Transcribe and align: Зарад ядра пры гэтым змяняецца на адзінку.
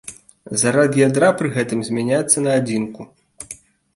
Зарад 0.61 0.95
ядра 1.07 1.27
пры 1.41 1.51
гэтым 1.57 1.83
змяняецца 1.89 2.37
на 2.45 2.57
адзінку. 2.61 3.01